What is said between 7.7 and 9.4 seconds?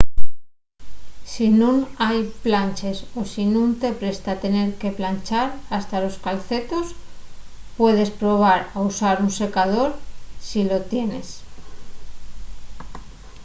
puedes probar a usar un